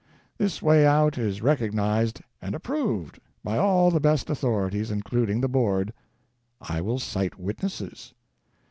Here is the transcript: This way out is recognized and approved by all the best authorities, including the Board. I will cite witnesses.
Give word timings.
This 0.39 0.63
way 0.63 0.83
out 0.83 1.19
is 1.19 1.43
recognized 1.43 2.21
and 2.41 2.55
approved 2.55 3.19
by 3.43 3.59
all 3.59 3.91
the 3.91 3.99
best 3.99 4.31
authorities, 4.31 4.89
including 4.89 5.41
the 5.41 5.47
Board. 5.47 5.93
I 6.59 6.81
will 6.81 6.97
cite 6.97 7.37
witnesses. 7.37 8.11